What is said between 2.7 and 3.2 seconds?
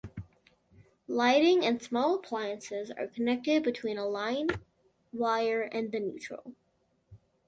are